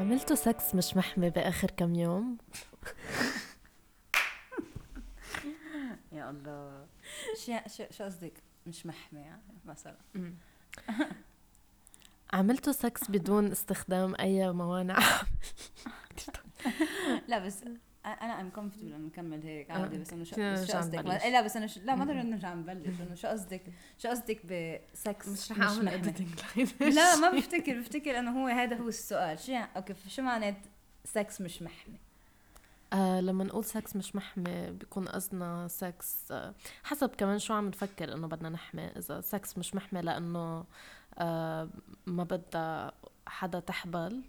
[0.00, 2.38] عملتوا سكس مش محمي بآخر كم يوم؟
[6.12, 6.86] يا الله.
[7.46, 7.52] شو
[7.90, 8.32] شو قصدك؟
[8.66, 9.96] مش محمي يعني مثلا.
[12.32, 14.98] عملتوا سكس بدون استخدام أي موانع؟
[17.28, 17.64] لا بس
[18.06, 20.34] أنا I'm comfortable إنه نكمل هيك عادي بس إنه شو,
[20.78, 21.04] قصدك.
[21.04, 21.78] لا بس أنا ش...
[21.78, 23.62] لا ما ضروري نرجع نبلش إنه شو قصدك؟
[23.98, 26.58] شو قصدك بسكس مش رح محمي؟ editing
[26.96, 29.38] لا ما بفتكر بفتكر إنه هو هذا هو السؤال.
[29.38, 30.56] شو يعني okay شو معنات
[31.04, 31.98] سكس مش محمي؟
[32.92, 36.54] آه لما نقول سكس مش محمي بيكون قصدنا سكس آه
[36.84, 38.86] حسب كمان شو عم نفكر إنه بدنا نحمي.
[38.86, 40.64] إذا سكس مش محمي لأنه
[41.18, 41.68] آه
[42.06, 42.92] ما بدها
[43.26, 44.22] حدا تحبل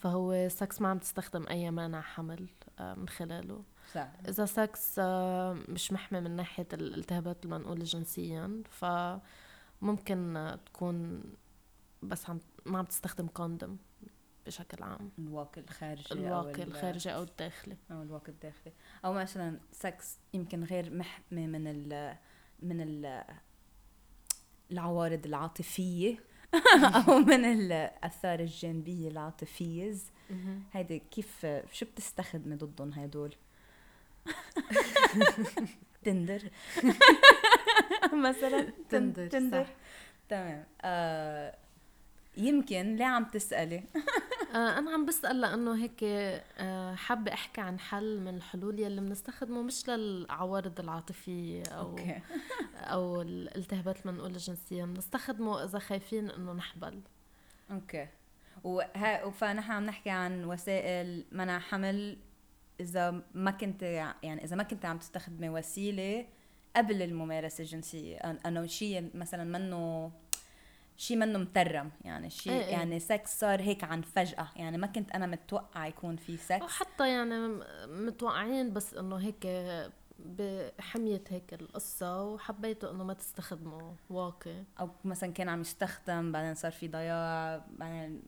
[0.00, 2.40] فهو سكس ما عم تستخدم أي مانع حمل.
[2.40, 3.62] آه من خلاله.
[3.94, 11.22] صح إذا سكس آه مش محمي من ناحية الالتهابات المنقوله جنسيا فممكن آه تكون
[12.02, 13.78] بس عم ما عم تستخدم condom
[14.46, 15.10] بشكل عام.
[15.18, 17.76] الواقي الخارجي الواقي ال- الخارجي أو الداخلي.
[17.90, 18.72] أو الواقي الداخلي.
[19.04, 22.16] أو مثلا سكس يمكن غير محمي من ال
[22.62, 23.24] من ال
[24.70, 26.16] العوارض العاطفية.
[27.08, 29.94] أو من الآثار الجانبية العاطفية
[30.72, 33.34] هيدي كيف شو بتستخدمي ضدهم هدول؟
[36.04, 36.42] Tinder.
[38.28, 39.66] مثلا؟ Tinder، Tinder.
[40.28, 40.64] تمام.
[40.82, 41.54] آه
[42.36, 43.82] يمكن ليه عم تسألي؟
[44.54, 49.62] آه أنا عم بسأل لأنه هيك آه حابة أحكي عن حل من الحلول يلي بنستخدمه
[49.62, 52.20] مش للعوارض العاطفية أو okay.
[52.78, 57.00] أو الالتهابات المنقولة جنسيا بنستخدمه إذا خايفين إنه نحبل.
[57.70, 58.08] أوكي.
[58.64, 62.18] وها فنحن عم نحكي عن وسائل منع حمل.
[62.80, 63.82] إذا ما كنت
[64.22, 66.26] يعني إذا ما كنت عم تستخدمي وسيلة
[66.76, 70.12] قبل الممارسة الجنسية أنه شيء مثلا منه
[70.96, 72.72] شيء منه مترم يعني شيء إيه إيه.
[72.72, 74.48] يعني سكس صار هيك عن فجأة.
[74.56, 79.46] يعني ما كنت أنا متوقعة يكون في أو سكس حتى يعني متوقعين بس إنه هيك
[80.18, 86.72] بحمية هيك القصة وحبيتوا إنه ما تستخدموا واقي أو مثلا كان عم يستخدم بعدين صار
[86.72, 88.22] في ضياع بعدين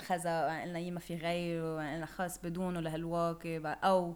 [0.00, 4.14] خزا قلنا يي ما في غيره قلنا خلص بدونه لهالواقي أو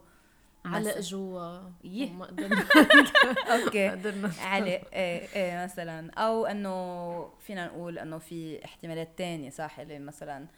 [0.65, 1.59] علق جوا.
[1.85, 2.65] وما قدرنا.
[3.55, 3.89] أوكي.
[3.89, 4.33] قدرنا.
[4.41, 6.11] علق إيه إيه مثلا.
[6.11, 10.49] أو إنه فينا نقول إنه في احتمالات تانية صح؟ اللي مثلا آه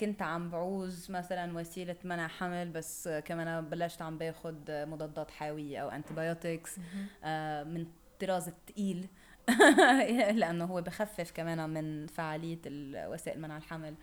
[0.00, 5.30] كنت عم بعوز مثلا وسيلة منع حمل بس آه كمان بلشت عم باخد آه، مضادات
[5.30, 6.76] حيوية أو انتبيوتكس
[7.24, 9.08] آه من الطراز الثقيل
[10.40, 13.94] لأنه هو بخفف كمان من فعالية ال- وسائل منع الحمل.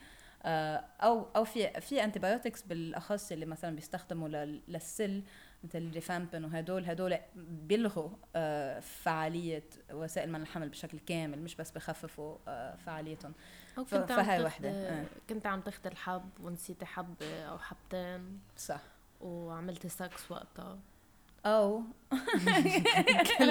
[0.43, 5.23] آه، أو أو في في antibiotics بالأخص اللي مثلا بيستخدموا لل- للسل.
[5.63, 9.63] مثل ال rifampin وهدول هدول بيلغوا آه، فعالية
[9.93, 13.33] وسائل منع الحمل بشكل كامل مش بس بخففوا آه، فعاليتهم.
[13.77, 15.05] أو ف- كنت عم وحدة، آه.
[15.29, 18.39] كنت عم تاخدي الحب ونسيتي حبة أو حبتين.
[18.57, 18.81] صح.
[19.21, 20.79] وعملتي سكس وقتها.
[21.45, 21.83] أو.
[23.37, 23.49] كل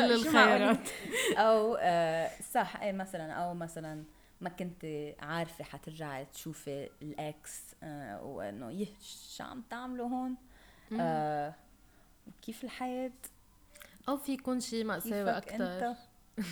[1.38, 2.76] أو آه، صح.
[2.76, 4.04] إيه مثلا أو مثلا
[4.40, 4.86] ما كنت
[5.20, 8.86] عارفة حترجعي تشوفي الاكس آه، وإنه يه
[9.36, 10.34] شو عم تعملوا هون؟
[11.00, 11.54] آه،
[12.42, 13.10] كيف الحياة؟
[14.08, 15.94] أو في يكون شي مأساوي أكتر.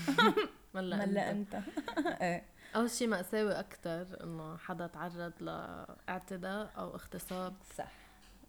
[0.74, 1.54] ملا ملا أنت.
[1.54, 1.64] أنت.
[2.22, 2.42] إيه.
[2.76, 7.54] أو شي مأساوي أكتر إنه حدا تعرض لاعتداء أو اغتصاب.
[7.76, 7.92] صح.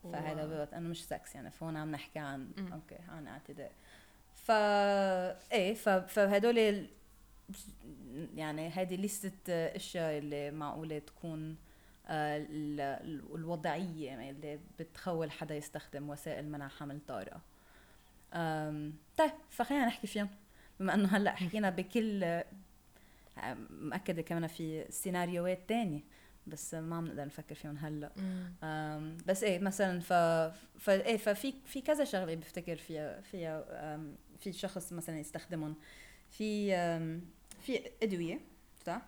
[0.03, 2.73] و- فهذا بوقت انه مش سكس يعني فهون عم نحكي عن مم.
[2.73, 3.71] okay عن اعتداء.
[4.35, 4.51] ف
[5.51, 5.89] إيه ف...
[5.89, 6.87] فهدول
[8.35, 11.55] يعني هذه لستة أشياء اللي معقولة تكون
[12.09, 17.41] الوضعية اللي بتخول حدا يستخدم وسائل منع حمل طارئة.
[19.17, 20.29] طيب فخلينا نحكي فيهم.
[20.79, 22.41] بما إنه هلأ حكينا بكل
[23.69, 26.01] مأكدة كمان في سيناريوهات تانية
[26.47, 28.11] بس ما عم نقدر نفكر فيهم هلأ.
[29.27, 30.13] بس إيه مثلا ف,
[30.79, 33.97] ف إيه ففي في كذا شغلة بفتكر فيها فيها
[34.39, 35.75] في شخص مثلا يستخدمهم.
[36.29, 36.71] في
[37.61, 38.39] في أدوية
[38.85, 39.01] صح؟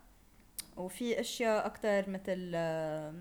[0.77, 3.13] وفي أشياء أكثر مثل آه،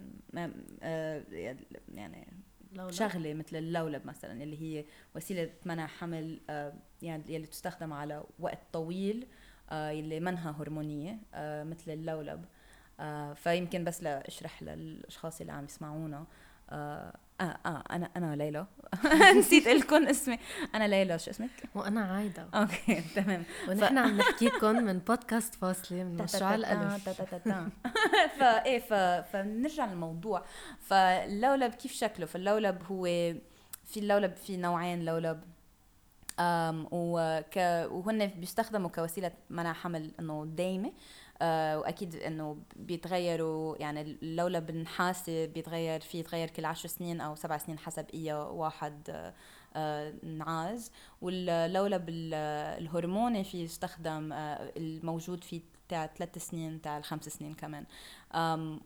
[1.94, 2.26] يعني
[2.72, 4.84] لولا شغلة مثل اللولب مثلا اللي هي
[5.16, 9.26] وسيلة منع حمل آه، يعني يلي تستخدم على وقت طويل
[9.70, 12.44] آه، يلي منها هرمونية آه، مثل اللولب.
[13.00, 16.26] آه، فيمكن بس لاشرح للأشخاص اللي عم يسمعونا.
[16.72, 18.66] آه آه آه أنا أنا ليلى.
[19.38, 20.38] نسيت لكم اسمي.
[20.74, 22.46] أنا ليلى شو اسمك؟ وأنا عايدة.
[22.54, 23.44] أوكي تمام.
[23.68, 27.08] ونحن عم نحكيكم من بودكاست فاصلة من مشروع الألف.
[28.38, 28.92] فايه ف...
[29.32, 30.44] فنرجع للموضوع.
[30.80, 33.04] فاللولب كيف شكله؟ فاللولب هو
[33.84, 35.40] في اللولب في نوعين لولب.
[36.92, 37.56] وك...
[37.90, 40.92] وهن بيستخدموا كوسيلة منع حمل إنه دايمة.
[41.42, 47.58] آه وأكيد إنه بيتغيروا يعني اللولب النحاسي بيتغير في يتغير كل عشر سنين أو سبع
[47.58, 49.32] سنين حسب اي واحد
[49.76, 50.90] آه، نعاز.
[51.20, 55.60] واللولب الهرموني في يستخدم آه، الموجود في
[55.90, 57.84] تاع ثلاث سنين تاع الخمس سنين كمان.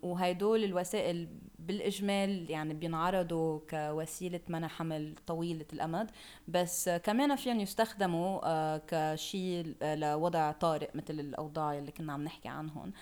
[0.03, 1.29] وهيدول الوسائل
[1.59, 6.11] بالإجمال يعني بينعرضوا كوسيلة منع حمل طويلة الأمد.
[6.49, 12.93] بس كمان فيهم يستخدموا كشيء لوضع طارئ مثل الأوضاع اللي كنا عم نحكي عنهم.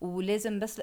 [0.00, 0.80] ولازم بس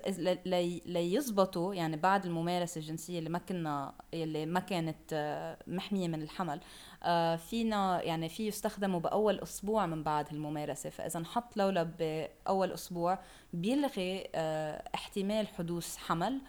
[0.85, 6.59] ليزبطوا يعني بعد الممارسة الجنسية اللي ما كنا اللي ما كانت آه، محمية من الحمل.
[7.03, 10.89] آه، فينا يعني في يستخدموا بأول أسبوع من بعد الممارسة.
[10.89, 13.19] فإذا نحط لولب بأول أسبوع
[13.53, 16.41] بيلغي آه، احتمال حدوث حمل.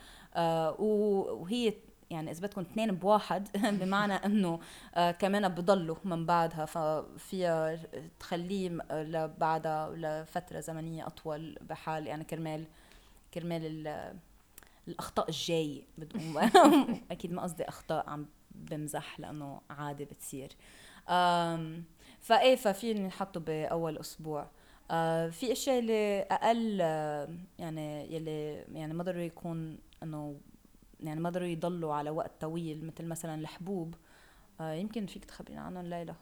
[0.79, 1.75] وهي
[2.15, 3.49] يعني إذا بدكم اثنين بواحد
[3.81, 4.61] بمعنى إنه
[4.95, 6.65] آه كمان بضلوا من بعدها.
[6.65, 7.79] ففيها
[8.21, 12.65] تخليه لبعدها لفترة زمنية أطول بحال يعني كرمال
[13.35, 13.89] كرمال
[14.89, 15.83] الأخطاء الجايه
[17.11, 20.53] أكيد ما قصدي أخطاء عم بمزح لأنه عادي بتصير.
[22.21, 24.47] فإيه ففي نحطه بأول أسبوع.
[24.91, 27.29] آه في أشياء اللي أقل آه
[27.59, 30.37] يعني يلي يعني ما ضروري يكون إنه
[31.07, 33.95] يعني ما قدروا يضلوا على وقت طويل مثل مثلا الحبوب.
[34.61, 36.15] آه يمكن فيك تخبرينا عنهم ليلى.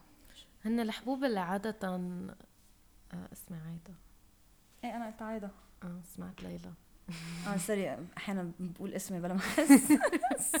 [0.65, 3.93] هن الحبوب اللي عادة آه اسمي عايدة.
[4.83, 5.49] إيه أنا قلت عايدة.
[5.83, 6.73] آه سمعت ليلى.
[7.47, 9.93] آه سوري أحيانا بقول اسمي بلا ما أحس.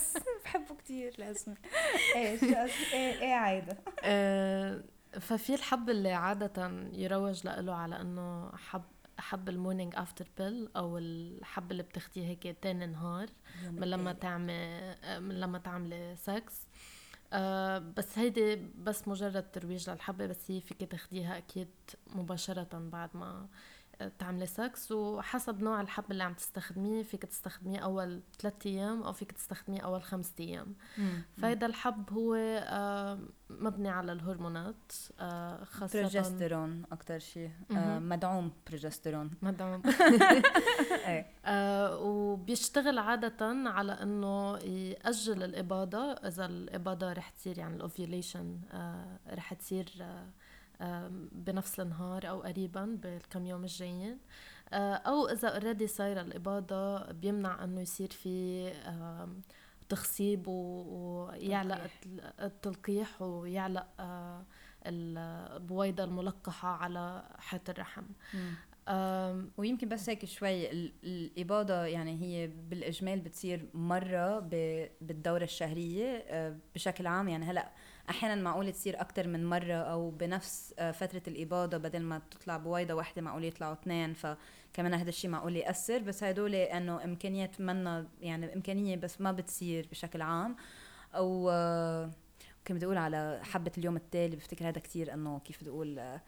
[0.45, 1.55] بحبه كثير لاسمي
[2.15, 3.77] إيش إيه إيه عايدة.
[4.03, 4.83] آه
[5.19, 8.83] ففي الحب اللي عادة يروج له على إنه حب
[9.17, 13.27] حب ال morning after pill أو الحب اللي بتاخديه هيك تاني نهار
[13.71, 16.53] من لما تعمل من لما تعملي سكس
[17.33, 21.67] آه بس هيدي بس مجرد ترويج للحبة بس هي فيك تاخديها أكيد
[22.15, 23.47] مباشرة بعد ما
[24.19, 29.31] تعملي سكس وحسب نوع الحب اللي عم تستخدميه فيك تستخدميه أول ثلاثة أيام أو فيك
[29.31, 30.75] تستخدميه أول خمسة أيام.
[31.37, 33.19] فهيدا الحب هو آه،
[33.49, 37.51] مبني على الهرمونات آه، خاصة بروجسترون أكثر شيء.
[37.71, 39.81] آه، مدعوم بروجسترون مدعوم.
[41.07, 41.33] إيه.
[42.07, 48.59] وبيشتغل عادة على إنه يأجل الاباضة إذا الاباضة رح تصير يعني ال ovulation
[49.29, 50.05] رح تصير
[51.31, 54.17] بنفس النهار أو قريبا بالكم يوم الجايين.
[54.73, 58.71] آه، أو إذا already صايرة الاباضه بيمنع إنه يصير في
[59.89, 61.89] تخصيب ويعلق
[62.39, 64.45] التلقيح ويعلق آه،
[64.85, 68.03] البويضة الملقحة على حيط الرحم.
[69.57, 70.69] ويمكن بس هيك شوي
[71.03, 74.39] الإباضة يعني هي بالإجمال بتصير مرة
[75.01, 77.71] بالدورة الشهرية آه، بشكل عام يعني هلأ
[78.09, 82.93] أحيانا معقول تصير أكثر من مرة أو بنفس آه، فترة الإباضة بدل ما تطلع بويضه
[82.93, 85.99] واحدة معقول يطلعوا اثنين فكمان هذا الشيء معقول يأثر.
[85.99, 90.55] بس هدول إنه إمكانيات منا يعني إمكانية بس ما بتصير بشكل عام.
[91.15, 92.11] أو آه،
[92.67, 96.21] كنت بدي أقول على حبة اليوم التالي بفتكر هذا كثير إنه كيف بدي أقول آه،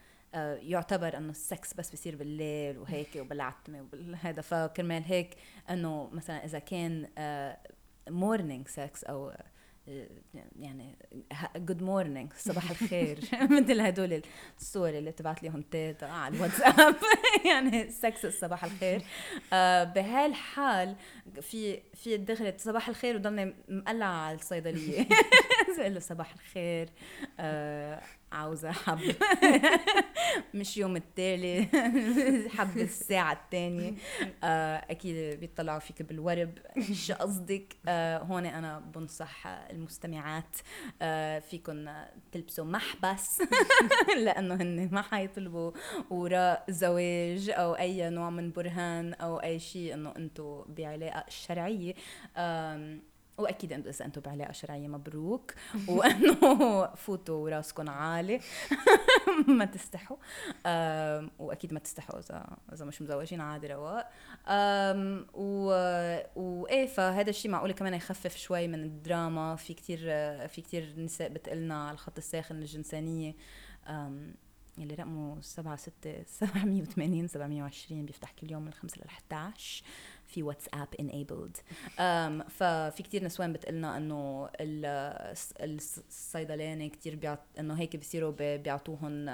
[0.56, 5.36] يعتبر إنه السكس بس بصير بالليل وهيك وبالعتمة وهذا فكرمال هيك
[5.70, 7.08] إنه مثلا إذا كان
[8.10, 9.32] morning sex أو
[10.60, 10.98] يعني
[11.56, 13.20] good morning صباح الخير.
[13.60, 14.22] مثل هدول
[14.60, 16.96] الصور اللي تبعت لهم تيتا على الواتساب.
[17.52, 19.02] يعني سكس صباح الخير.
[19.54, 20.96] آه بهالحال
[21.42, 25.08] في في دخلت صباح الخير وضلني مقلعة على الصيدلية.
[25.80, 26.90] له صباح الخير.
[27.40, 28.02] آه
[28.32, 29.00] عاوزة حب.
[30.54, 31.68] مش يوم التالي.
[32.58, 33.94] حب الساعة الثانية
[34.44, 36.60] آه أكيد بيطلعوا فيك بالورب.
[36.94, 40.58] شو قصدك؟ آه هون أنا بنصح المستمعات.
[41.02, 41.90] آه فيكم
[42.32, 43.42] تلبسوا محبس.
[44.26, 45.72] لأنه هن ما حيطلبوا
[46.10, 51.94] وراء زواج أو أي نوع من برهان أو أي شيء إنه أنتم بعلاقة شرعية.
[52.38, 52.98] آه
[53.38, 55.54] وأكيد اذا أنتم بعلاقه شرعيه مبروك.
[55.88, 58.40] وأنه فوتوا راسكم عالي.
[59.48, 60.18] ما تستحوا.
[61.40, 64.10] وأكيد ما تستحوا اذا إذا مش مزوجين عادي رواق.
[65.34, 65.70] و...
[66.36, 69.56] وإيه فهذا الشيء معقول كمان يخفف شوي من الدراما.
[69.56, 70.00] في كتير
[70.48, 73.36] في كتير نساء بتقلنا على الخط الساخن الجنسانية.
[74.78, 79.84] اللي رقمه 7 6 780 720 بيفتح كل يوم من 5 ل 11
[80.28, 81.58] في واتساب انيبلد
[82.50, 84.50] ففي كتير نسوان بتقلنا إنه
[85.62, 89.30] الصيدلانة كتير بيعط إنه هيك بصيروا بيعطوهم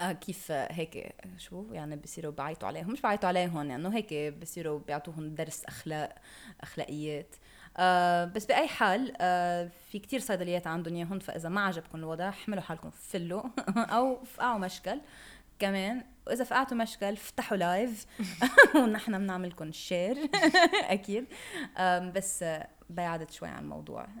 [0.00, 2.90] آه كيف هيك شو؟ يعني بصيروا بعيطوا عليهم.
[2.92, 6.14] مش بعيطوا عليهم يعني هيك بصيروا بيعطوهم درس اخلاق
[6.60, 7.34] أخلاقيات.
[7.76, 12.62] آه بس بأي حال آه في كتير صيدليات عندهم اياهم فإذا ما عجبكم الوضع احملوا
[12.62, 13.42] حالكم فلوا
[13.96, 15.00] أو فقعوا مشكل.
[15.58, 18.06] كمان وإذا فقعتوا مشكل افتحوا live
[18.76, 20.30] ونحن بنعمل لكم share
[20.74, 21.26] أكيد
[22.14, 22.44] بس
[22.90, 24.06] بعدت شوي عن الموضوع.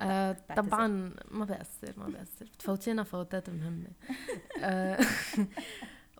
[0.00, 3.88] آه طبعا ما بأثر ما بأثر بتفوتينا فوتات مهمة
[4.62, 4.98] آه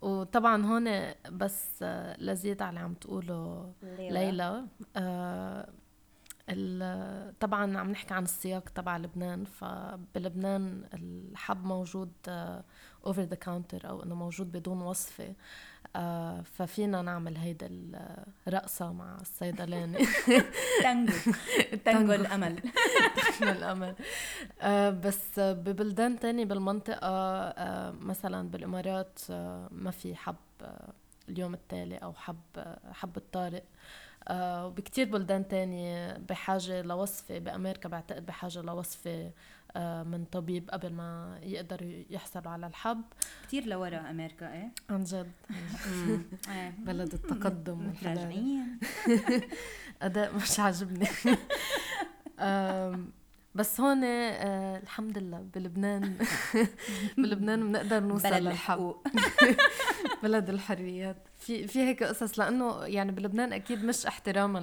[0.03, 1.83] وطبعا هون بس
[2.19, 4.67] لزيد على عم تقوله ليلى.
[4.97, 5.69] آه
[7.41, 12.13] طبعا عم نحكي عن السياق تبع لبنان فبلبنان الحب موجود
[13.07, 15.35] over the counter أو إنه موجود بدون وصفة
[15.97, 17.69] آه ففينا نعمل هيدا
[18.47, 19.99] الرقصة مع الصيدلاني
[20.83, 21.13] تانجو.
[21.85, 22.13] تانجو.
[22.13, 22.57] الأمل.
[23.39, 23.95] تانجو الأمل.
[24.61, 29.19] آه بس ببلدان تانية بالمنطقة آه مثلا بالإمارات
[29.71, 30.37] ما في حب
[31.29, 32.37] اليوم التالي أو حب
[32.93, 33.65] حب الطارئ.
[34.31, 39.31] وبكتير بلدان تانية بحاجة لوصفة بأمريكا بعتقد بحاجة لوصفة
[39.77, 43.03] آه من طبيب قبل ما يقدروا يحصلوا على الحب.
[43.47, 45.33] كتير لورا أمريكا إيه؟ عن جد.
[46.51, 46.71] إيه.
[46.87, 47.93] بلد التقدم
[50.03, 51.07] أداء مش عاجبني.
[53.57, 56.17] بس هون آه الحمد لله بلبنان.
[57.19, 58.95] بلبنان بنقدر نوصل للحب
[60.23, 61.17] بلد الحريات.
[61.39, 64.59] في في هيك قصص لأنه يعني بلبنان أكيد مش احتراما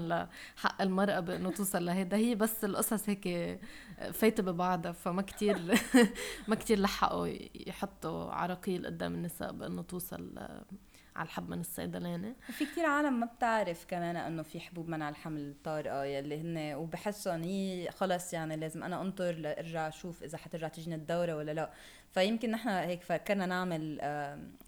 [0.55, 3.59] لحق المرأة بأنه توصل لهيدا هي بس القصص هيك
[4.13, 5.57] فايتة ببعضها فما كتير
[6.47, 7.27] ما كتير لحقوا
[7.67, 10.39] يحطوا عراقيل قدام النساء بأنه توصل
[11.15, 15.41] على الحب من الصيدلانه وفي كتير عالم ما بتعرف كمان إنه في حبوب منع الحمل
[15.41, 20.95] الطارئه يلي هن وبحسوا هي خلص يعني لازم أنا أنطر لأرجع أشوف إذا حترجع تجيني
[20.95, 21.71] الدورة ولا لا.
[22.11, 24.01] فيمكن نحن هيك فكرنا نعمل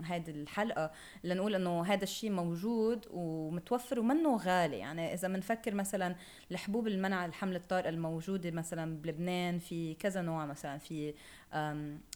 [0.03, 0.91] هذه الحلقة
[1.23, 4.77] لنقول إنه هذا الشيء موجود ومتوفر ومنه غالي.
[4.77, 6.15] يعني إذا بنفكر مثلا
[6.51, 11.13] الحبوب المنع الحمل الطارئة الموجودة مثلا بلبنان في كذا نوع مثلا في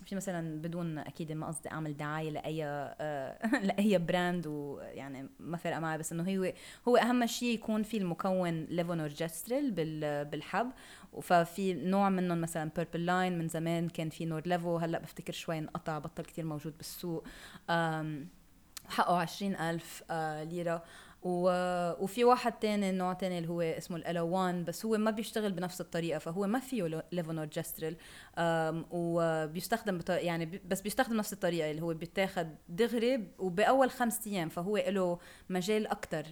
[0.06, 5.78] في مثلا بدون أكيد ما قصدي أعمل دعاية لأي آه، لأي brand ويعني ما فرق
[5.78, 6.54] معي بس إنه هو
[6.88, 9.72] هو أهم شيء يكون في المكون levonorgestrel
[10.26, 10.72] بالحب.
[11.22, 16.00] ففي نوع منهم مثلا Purple Line من زمان كان في NorLevo هلأ بفتكر شوي انقطع
[16.00, 17.28] بطل كتير موجود بالسوق.
[18.90, 20.84] حقه عشرين ألف آه، ليرة.
[21.24, 21.50] و...
[22.04, 26.20] وفي واحد تاني نوع تاني اللي هو اسمه الألوان بس هو ما بيشتغل بنفس الطريقة
[26.20, 27.96] فهو ما فيه ليفونورجستريل
[28.92, 30.10] وبيستخدم بط...
[30.10, 35.88] يعني بس بيستخدم نفس الطريقة اللي هو بيتاخد دغري وبأول خمس أيام فهو له مجال
[35.88, 36.26] أكثر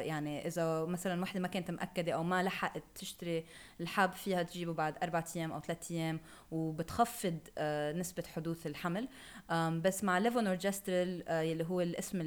[0.00, 3.44] يعني إذا مثلا وحدة ما كانت مأكدة أو ما لحقت تشتري
[3.80, 6.20] الحب فيها تجيبه بعد أربع أيام أو ثلاث أيام
[6.50, 9.08] وبتخفض آه، نسبة حدوث الحمل.
[9.52, 12.20] بس مع levonorgestrel آه، اللي هو الاسم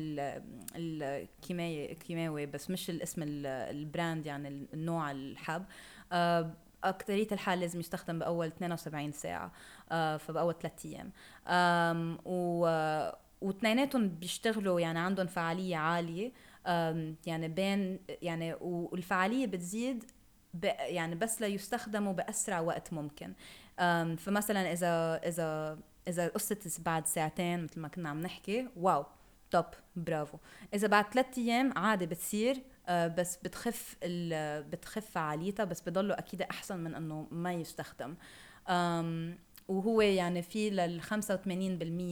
[2.08, 5.66] كيماوي بس مش الاسم ال brand يعني النوع الحب.
[6.12, 9.52] آه، أكترية الحال لازم يستخدم بأول 72 ساعة
[9.92, 11.12] آه، فبأول ثلاثة أيام.
[12.26, 12.68] و
[13.42, 16.32] واثنيناتهم بيشتغلوا يعني عندهم فعالية عالية.
[17.26, 20.04] يعني بين يعني والفعالية بتزيد
[20.64, 23.34] يعني بس ليستخدموا بأسرع وقت ممكن.
[24.18, 29.06] فمثلا إذا إذا إذا قصة بعد ساعتين مثل ما كنا عم نحكي واو!
[29.52, 30.38] توب برافو.
[30.74, 33.96] إذا بعد ثلاثة أيام عادي بتصير آه بس بتخف
[34.70, 38.16] بتخف فعاليتها بس بضله أكيد أحسن من إنه ما يستخدم.
[39.68, 41.08] وهو يعني في لل 85%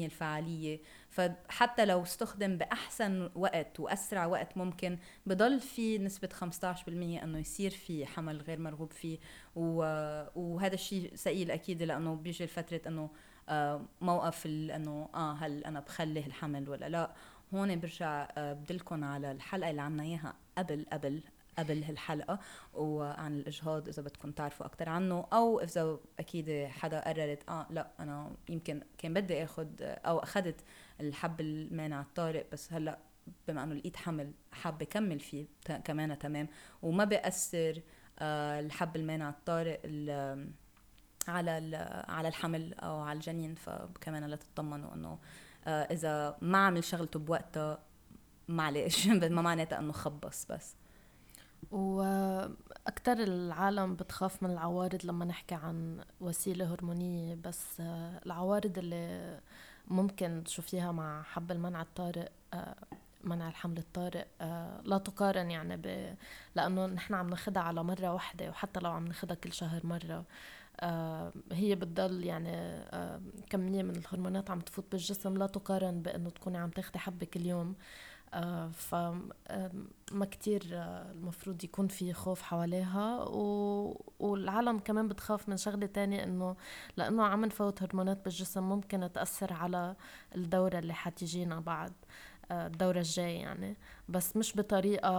[0.05, 0.79] الفعالية.
[1.09, 8.05] فحتى لو استخدم بأحسن وقت وأسرع وقت ممكن بضل في نسبة 15% أنه يصير في
[8.05, 9.17] حمل غير مرغوب فيه.
[9.55, 13.09] وهذا الشيء ثقيل أكيد لأنه بيجي فترة أنه
[14.01, 17.11] موقف إنه آه هل أنا بخلي الحمل ولا لا؟
[17.53, 21.21] هون برجع آه، بدلكم على الحلقة اللي عملنا إياها قبل قبل
[21.59, 22.39] قبل هالحلقة
[22.73, 28.31] وعن الإجهاض إذا بدكم تعرفوا أكثر عنه أو إذا أكيد حدا قررت آه لا أنا
[28.49, 30.61] يمكن كان بدي آخذ أو أخذت
[31.01, 32.99] الحب المانع الطارئ بس هلأ
[33.47, 35.45] بما إنه لقيت حمل حابة كمل فيه
[35.83, 36.47] كمان تمام.
[36.81, 37.81] وما بيأثر
[38.19, 39.79] آه الحب المانع الطارئ
[41.27, 41.75] على
[42.07, 45.19] على الحمل أو على الجنين فكمان لا تطمنوا إنه
[45.67, 47.79] آه، إذا ما عمل شغلته بوقتها
[48.47, 50.75] معلش ما معناتها إنه خبص بس.
[51.71, 59.39] وأكثر العالم بتخاف من العوارض لما نحكي عن وسيلة هرمونية بس آه، العوارض اللي
[59.87, 62.75] ممكن تشوفيها مع حب المنع الطارئ آه،
[63.23, 64.25] منع الحمل الطارئ
[64.83, 66.15] لا تقارن يعني ب...
[66.55, 70.13] لأنه نحن عم ناخدها على مرة واحدة وحتى لو عم ناخدها كل شهر مرة.
[70.13, 70.25] آه،
[71.51, 76.69] هي بتضل يعني آه، كمية من الهرمونات عم تفوت بالجسم لا تقارن بأنه تكوني عم
[76.69, 77.75] تاخدي حبة كل يوم.
[78.33, 84.03] آه، فما كتير آه، المفروض يكون في خوف حواليها و...
[84.19, 86.55] والعالم كمان بتخاف من شغلة تانية إنه
[86.97, 89.95] لأنه عم نفوت هرمونات بالجسم ممكن تأثر على
[90.35, 91.91] الدورة اللي حتيجينا بعد.
[91.91, 91.95] آه،
[92.51, 93.75] الدورة الجاية يعني.
[94.09, 95.09] بس مش بطريقة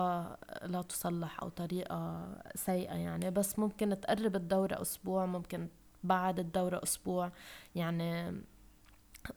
[0.63, 3.31] لا تصلح أو طريقة سيئة يعني.
[3.31, 5.69] بس ممكن تقرب الدورة أسبوع ممكن
[6.05, 7.31] بعد الدورة أسبوع
[7.75, 8.33] يعني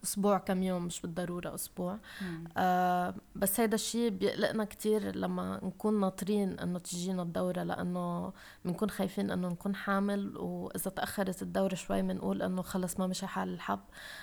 [0.04, 1.98] أسبوع كم يوم مش بالضرورة أسبوع.
[2.56, 8.32] آه بس هيدا الشيء بيقلقنا كتير لما نكون ناطرين إنه تجينا الدورة لأنه
[8.64, 13.48] بنكون خايفين إنه نكون حامل وإذا تأخرت الدورة شوي بنقول إنه خلص ما مشي حال
[13.54, 13.80] الحب.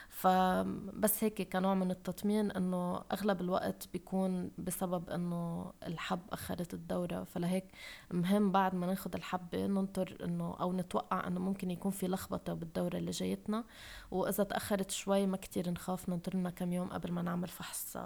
[0.10, 7.24] فبس هيك كنوع من التطمين إنه أغلب الوقت بيكون بسبب إنه الحب أخرت الدورة.
[7.24, 7.66] فلهيك
[8.12, 12.98] مهم بعد ما ناخد الحبه ننطر إنه أو نتوقع إنه ممكن يكون في لخبطة بالدورة
[12.98, 13.64] اللي جايتنا.
[14.12, 17.98] وإذا تأخرت شوي ما كتير نخاف ننطر لنا كم يوم قبل ما نعمل فحص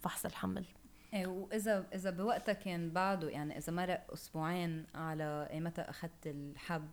[0.00, 0.64] فحص الحمل.
[1.14, 6.90] إيه وإذا إذا بوقتها كان بعده يعني إذا مرق أسبوعين على متى أخذت الحب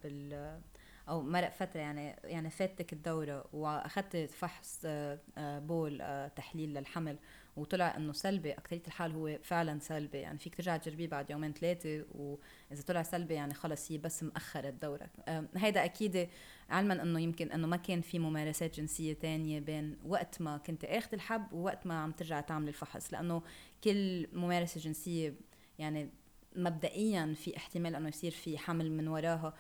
[1.10, 7.17] أو مرق فترة يعني يعني فاتك الدورة واخذت فحص آه، آه، بول آه، تحليل للحمل
[7.55, 10.17] وطلع إنه سلبي اكثريه الحال هو فعلا سلبي.
[10.17, 14.70] يعني فيك ترجع تجربيه بعد يومين ثلاثة واذا طلع سلبي يعني خلص هي بس مأخرة
[14.70, 15.10] الدورة.
[15.55, 16.29] هيدا أكيد
[16.70, 21.13] علما إنه يمكن إنه ما كان في ممارسات جنسية تانية بين وقت ما كنت آخذ
[21.13, 23.13] الحب ووقت ما عم ترجع تعمل الفحص.
[23.13, 23.41] لأنه
[23.84, 25.34] كل ممارسة جنسية
[25.79, 26.10] يعني
[26.55, 29.53] مبدئيا في احتمال إنه يصير في حمل من وراها.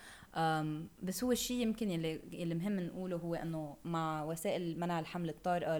[1.03, 5.77] بس هو الشيء يمكن اللي اللي مهم نقوله هو إنه مع وسائل منع الحمل الطارئة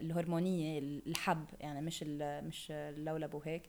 [0.00, 3.62] الهرمونية الحب يعني مش مش اللولب وهيك.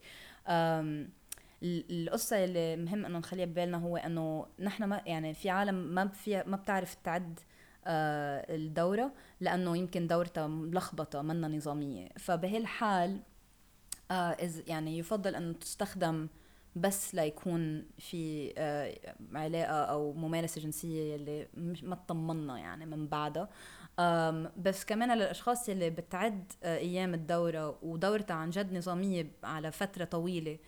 [1.64, 6.42] القصة اللي مهم إنه نخليها ببالنا هو إنه نحن ما يعني في عالم ما في
[6.46, 7.40] ما بتعرف تعد
[7.86, 12.08] الدورة لأنه يمكن دورتها ملخبطة منا نظامية.
[12.18, 13.20] فبهالحال
[14.66, 16.28] يعني يفضل أنه تستخدم
[16.76, 18.98] بس ليكون في آه،
[19.34, 21.48] علاقة أو ممارسة جنسية اللي
[21.82, 23.48] ما تطمنا يعني من بعدها.
[24.56, 30.58] بس كمان للأشخاص اللي بتعد آه، أيام الدورة ودورتها عن جد نظامية على فترة طويلة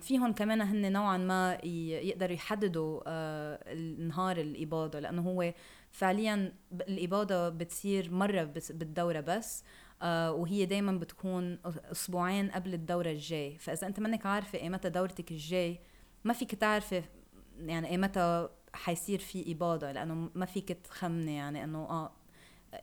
[0.00, 5.52] فيهم كمان هن نوعا ما يقدروا يحددوا آه، نهار الإباضة لأنه هو
[5.90, 9.64] فعليا الإباضة بتصير مرة بالدورة بس.
[10.04, 11.58] وهي دايما بتكون
[11.92, 13.58] أسبوعين قبل الدورة الجاي.
[13.58, 15.80] فإذا أنت منك عارفة ايمتى دورتك الجاي
[16.24, 17.02] ما فيك تعرفي
[17.58, 22.12] يعني ايمتى حيصير في إباضة لأنه ما فيك تخمني يعني إنه آه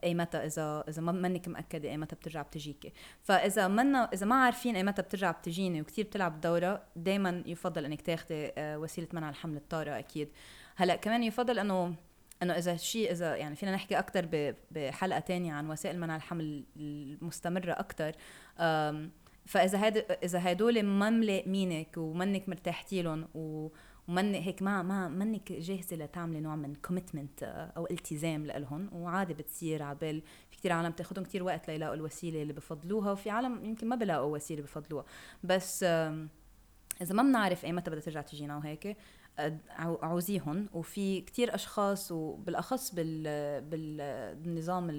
[0.04, 2.94] ايمتى إذا إذا ما منك مأكدة ايمتى بترجع بتجيكي.
[3.24, 8.52] فإذا منا إذا ما عارفين ايمتى بترجع بتجيني وكثير بتلعب الدوره دائما يفضل إنك تاخذي
[8.58, 10.30] آه، وسيلة منع الحمل الطارئة أكيد.
[10.76, 11.96] هلأ كمان يفضل إنه
[12.44, 17.72] إنه إذا شيء إذا يعني فينا نحكي أكثر بحلقة تانية عن وسائل منع الحمل المستمرة
[17.72, 18.16] أكثر
[19.46, 25.96] فإذا هاد إذا هدول ما ملائمينك ومنك مرتاحتي لهم ومن هيك ما ما منك جاهزة
[25.96, 31.24] لتعملي نوع من كوميتمنت آه، أو التزام لهم وعادي بتصير عبال في كثير عالم بتاخذهم
[31.24, 35.06] كثير وقت ليلاقوا الوسيلة اللي بفضلوها وفي عالم يمكن ما بلاقوا وسيلة بفضلوها.
[35.44, 35.84] بس
[37.02, 38.98] إذا ما بنعرف إيمتى بدها ترجع تجينا وهيك
[39.80, 42.96] عوزيهم وفي كتير أشخاص وبالأخص
[43.66, 44.90] بالنظام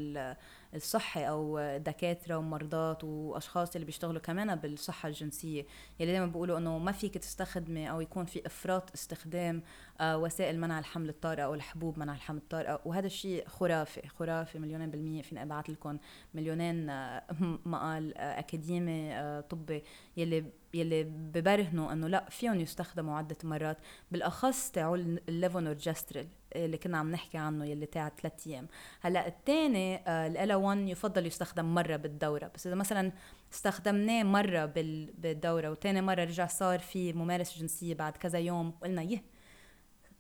[0.75, 5.67] الصحي أو دكاترة ومرضات وأشخاص اللي بيشتغلوا كمان بالصحة الجنسية.
[6.01, 9.63] يلي دائما بيقولوا إنه ما فيك تستخدمي أو يكون في إفراط استخدام
[10.01, 12.81] آه، وسائل منع الحمل الطارئة أو الحبوب منع الحمل الطارئة.
[12.85, 15.23] وهذا الشيء خرافي خرافي مليونين بالمية.
[15.23, 15.99] فيني أبعث لكم
[16.35, 17.23] مليونين آه،
[17.67, 19.83] مقال آه، أكاديمي طبي.
[20.17, 23.79] يلي يلي ببرهنوا إنه لا فيهم يستخدموا عدة مرات
[24.11, 28.69] بالأخص تاعوا ال levonorgestrel اللي كنا عم نحكي عنه يلي تاع ثلاث أيام.
[29.01, 30.01] هلأ الثاني
[30.45, 32.51] ellaOne يفضل يستخدم مرة بالدورة.
[32.55, 33.13] بس إذا مثلا
[33.53, 39.23] استخدمناه مرة بالدورة وثاني مرة رجع صار في ممارسة جنسية بعد كذا يوم وقلنا يه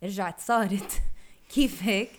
[0.02, 1.02] رجعت صارت.
[1.54, 2.10] كيف هيك؟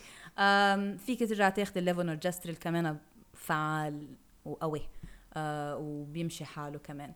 [0.98, 2.98] فيك ترجع تاخذي ال levonorgestrel كمان
[3.34, 4.08] فعال
[4.46, 4.82] وقوي
[5.34, 7.14] آه وبيمشي حاله كمان.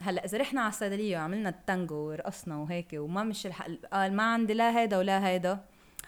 [0.00, 4.54] هلأ إذا رحنا على الصيدلية وعملنا التانجو ورقصنا وهيك وما مشي الحق قال ما عندي
[4.54, 5.64] لا هيدا ولا هيدا.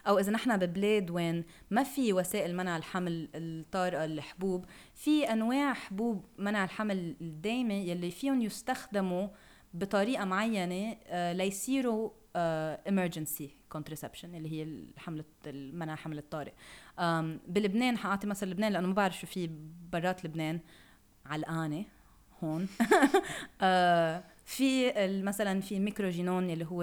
[0.09, 6.25] أو إذا نحن ببلاد وين ما في وسائل منع الحمل الطارئة الحبوب في أنواع حبوب
[6.39, 9.29] منع الحمل الدائمه يلي فيهم يستخدموا
[9.75, 12.81] بطريقة معينة آه، ليصيروا آه،
[13.69, 15.25] كونترسبشن اللي هي الحمل
[15.73, 16.53] منع الحمل الطارئ.
[17.49, 19.51] بلبنان حأعطي مثل لبنان لأنه ما بعرف شو في
[19.93, 20.61] برات لبنان
[21.27, 21.85] علقانة
[22.43, 22.69] هون.
[23.63, 24.93] آه، في
[25.23, 26.83] مثلا في Microgynon اللي هو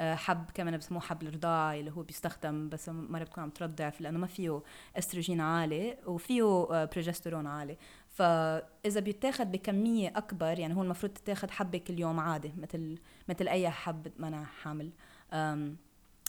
[0.00, 4.26] حب كمان بسموه حب الرضاعة اللي هو بيستخدم بس مرة بتكون عم ترضع لأنه ما
[4.26, 4.62] فيه
[4.98, 7.76] استروجين عالي وفيه بروجسترون عالي.
[8.08, 13.70] فاذا بيتاخد بكمية أكبر يعني هو المفروض تتاخد حبة كل يوم عادي مثل مثل أي
[13.70, 14.90] حب منع حمل.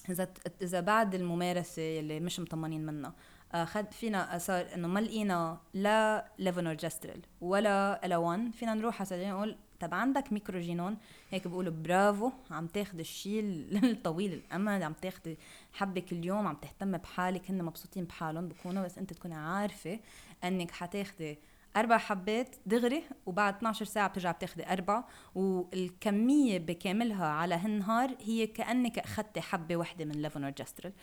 [0.09, 0.27] إذا
[0.61, 3.13] إذا بعد الممارسة اللي مش مطمنين منها
[3.51, 9.93] اخذ فينا صار إنه ما لقينا لا levonorgestrel ولا ellaOne فينا نروح على نقول طب
[9.93, 10.97] عندك Microgynon؟
[11.31, 13.41] هيك بيقولوا برافو عم تاخذ الشيء
[13.83, 15.37] الطويل الأمد عم تاخذي
[15.73, 19.99] حبه كل يوم عم تهتم بحالك هن مبسوطين بحالهم بكونوا بس أنت تكوني عارفة
[20.43, 21.37] إنك حتاخذي
[21.77, 25.03] أربع حبات دغري وبعد 12 ساعة بترجع بتاخذي أربع
[25.35, 30.93] والكمية بكاملها على هالنهار هي كأنك اخذتي حبة وحدة من ليفونورجستريل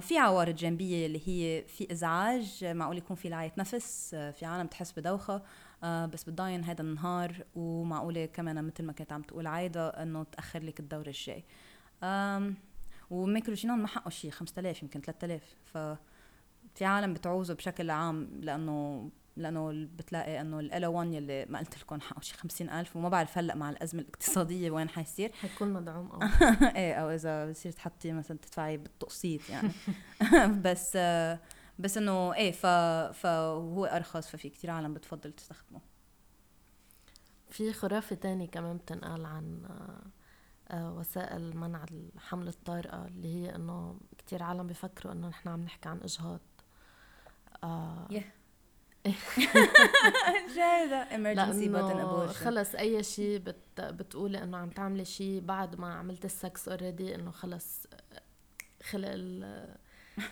[0.00, 4.92] في عوارض جانبية اللي هي في إزعاج معقول يكون في لعية نفس في عالم بتحس
[4.98, 5.42] بدوخة
[5.84, 10.62] آه، بس بتضاين هذا النهار ومعقولة كمان مثل ما كانت عم تقول عايدة إنه تأخر
[10.62, 11.44] لك الدورة الجاي.
[13.10, 15.78] وميكروجينون ما حقه شيء 5000 يمكن 3000 ف
[16.74, 22.00] في عالم بتعوزه بشكل عام لأنه لأنه بتلاقي إنه ال 1 يلي ما قلت لكم
[22.00, 25.32] حقه شي 50000 وما بعرف هلأ مع الأزمة الاقتصادية وين حيصير.
[25.32, 26.20] حيكون مدعوم أو
[26.76, 29.70] إيه أو إذا بصير تحطي مثلا تدفعي بالتقسيط يعني.
[30.64, 30.98] بس
[31.78, 32.66] بس إنه إيه ف
[33.16, 35.80] فهو أرخص ففي كتير عالم بتفضل تستخدمه.
[37.50, 39.62] في خرافة تانية كمان بتنقال عن
[40.70, 45.88] آه، وسائل منع الحمل الطارئة اللي هي إنه كتير عالم بيفكروا إنه نحن عم نحكي
[45.88, 46.40] عن إجهاض.
[47.64, 48.08] آه.
[48.10, 48.24] Yeah.
[50.56, 52.44] جاهدة emergency button abortion.
[52.44, 57.14] خلص أي شيء بت بتقولي إنه عم تعملي شيء بعد ما عملت ال sex already
[57.14, 57.86] إنه خلص
[58.82, 59.10] خلق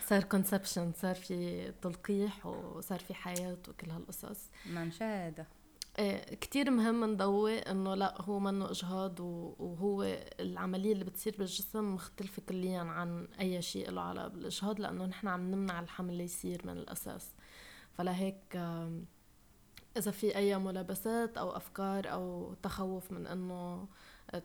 [0.07, 4.49] صار conception صار في تلقيح وصار في حياة وكل هالقصص.
[4.65, 5.47] ما مشاهدة
[5.99, 12.41] إيه كتير مهم نضوي إنه لا هو منه إجهاض وهو العملية اللي بتصير بالجسم مختلفة
[12.49, 17.35] كليا عن أي شيء له علاقة بالإجهاض لأنه نحن عم نمنع الحمل يصير من الأساس.
[17.93, 18.55] فلهيك
[19.97, 23.87] إذا في أي ملابسات أو أفكار أو تخوف من إنه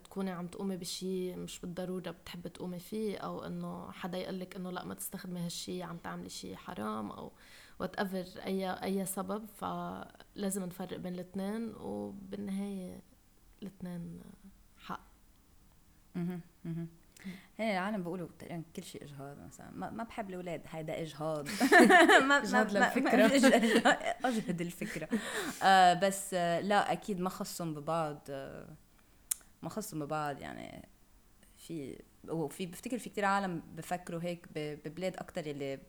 [0.03, 4.85] تكوني عم تقومي بشيء مش بالضرورة بتحبي تقومي فيه أو إنه حدا يقلك إنه لأ
[4.85, 7.31] ما تستخدمي هالشيء عم تعملي شيء حرام أو
[7.79, 9.45] whatever أي أي سبب.
[9.45, 13.01] فلازم نفرق بين الاثنين وبالنهاية
[13.61, 14.21] الاثنين
[14.77, 15.01] حق.
[16.15, 16.85] أها أها
[17.57, 19.71] هي العالم بيقولوا تقريبا كل شيء إجهاض مثلا.
[19.71, 21.47] ما, ما بحب الأولاد هيدا إجهاض.
[22.23, 23.25] ما إجهاض للفكرة.
[24.25, 25.09] أجهد الفكرة.
[25.63, 28.19] آه بس آه لا أكيد ما خصهم ببعض.
[28.29, 28.67] آه
[29.63, 30.87] ما خصهم ببعض يعني
[31.57, 35.79] في وفي بفتكر في كتير عالم بفكروا هيك ببلاد أكتر يلي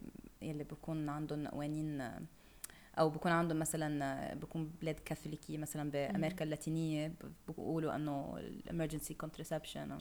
[0.43, 2.11] يلي بكون عندهم قوانين
[2.99, 7.15] أو بكون عندهم مثلا بكون بلاد كاثوليكية مثلا بأمريكا اللاتينية
[7.49, 9.99] بيقولوا إنه ال emergency contraception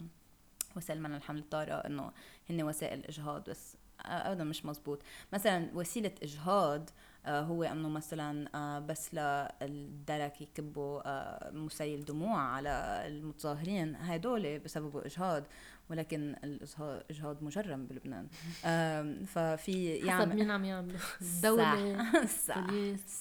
[0.76, 2.12] وسائل منع الحمل الطارئة إنه
[2.50, 5.02] هن وسائل إجهاض بس ابدا مش مزبوط.
[5.32, 6.92] مثلا وسيلة إجهاض آه،
[7.26, 9.14] هو أنه مثلا آه، بس
[9.62, 15.44] للدرك يكبوا آه، مسيل دموع على المتظاهرين هدول بسببوا إجهاض
[15.90, 18.28] ولكن الإجهاض مجرم بلبنان.
[19.34, 22.66] ففي يعني حسب مين عم يعملوا الدولة صح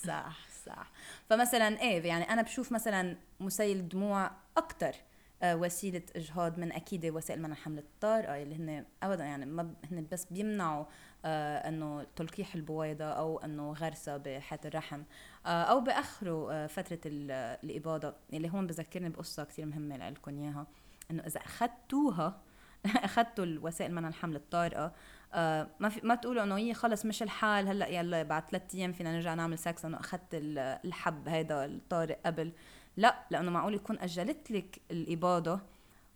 [0.05, 0.91] صح صح.
[1.29, 4.95] فمثلا إيه يعني أنا بشوف مثلا مسيل دموع أكثر
[5.43, 10.25] وسيلة إجهاض من أكيد وسائل منع حمل الطارئه اللي هن ابدا يعني ما هن بس
[10.25, 10.87] بيمنعوا آه
[11.25, 15.03] أنه تلقيح البويضة أو أنه غرسها بحياه الرحم
[15.45, 20.67] آه أو باخروا آه فترة الإباضة اللي هون بذكرني بقصة كثير مهمة لكم إياها
[21.11, 22.41] إنه إذا اخذتوها
[22.85, 24.93] اخذتوا الوسائل منع الحمل الطارئة
[25.33, 28.91] آه ما في ما تقولوا إنه هي خلص مش الحال هلأ يلا بعد ثلاث أيام
[28.91, 32.51] فينا نرجع نعمل سكس إنه اخذت الحب هيدا الطارئ قبل
[32.97, 35.59] لأ لأنه معقول يكون أجلت لك الإباضة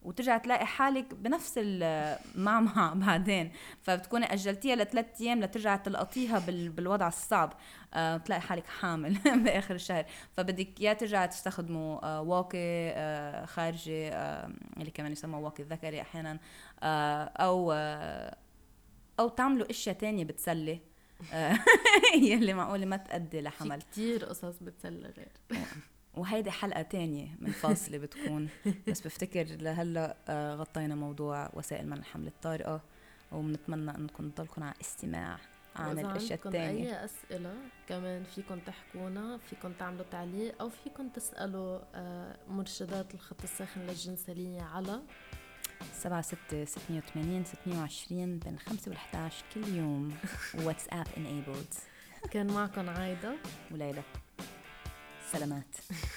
[0.06, 3.52] وترجع تلاقي حالك بنفس المعمعة بعدين.
[3.82, 7.54] فبتكوني أجلتيها لثلاث أيام لترجع تلقطيها بالوضع الصعب.
[7.94, 9.14] أه تلاقي حالك حامل
[9.44, 10.06] بآخر الشهر.
[10.34, 14.10] فبدك يا ترجع تستخدموا أه واقي أه خارجي
[14.78, 16.40] اللي كمان يسمى واقي الذكري أحيانا.
[17.38, 18.38] أو أه
[19.20, 20.80] أو تعملوا أشياء تانية بتسلي.
[22.22, 23.82] يلي معقولة ما تأدي لحمل.
[23.82, 25.62] كثير قصص بتسلى غير.
[26.18, 28.50] وهيدي حلقة تانية منفصلة بتكون.
[28.88, 32.82] بس بفتكر لهلا آه، غطينا موضوع وسائل منع الحمل الطارئة
[33.32, 35.38] وبنتمنى انكم تضلكم على استماع
[35.76, 37.54] عن الأشياء الثانية أي أسئلة
[37.88, 45.02] كمان فيكم تحكونا فيكم تعملوا تعليق أو فيكم تسألوا آه، مرشدات الخط الساخن للجنساليه على
[45.94, 50.16] سبعة ستة ستمية وثمانين ستمية وعشرين بين خمسة والحداش كل يوم.
[50.64, 51.80] واتساب enabled.
[52.32, 53.36] كان معكم عايدة.
[53.72, 54.02] وليلى.
[55.32, 55.76] سلامات.